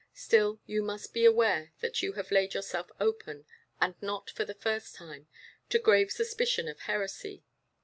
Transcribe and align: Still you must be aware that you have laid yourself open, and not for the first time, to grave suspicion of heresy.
Still 0.15 0.59
you 0.65 0.81
must 0.81 1.13
be 1.13 1.25
aware 1.25 1.73
that 1.81 2.01
you 2.01 2.13
have 2.13 2.31
laid 2.31 2.55
yourself 2.55 2.89
open, 2.99 3.45
and 3.79 3.93
not 4.01 4.31
for 4.31 4.43
the 4.45 4.55
first 4.55 4.95
time, 4.95 5.27
to 5.69 5.77
grave 5.77 6.09
suspicion 6.11 6.67
of 6.67 6.79
heresy. 6.79 7.43